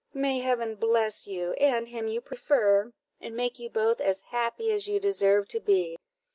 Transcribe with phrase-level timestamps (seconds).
[0.15, 4.87] May Heaven bless you, and him you prefer, and make you both as happy as
[4.87, 5.95] you deserve to be!"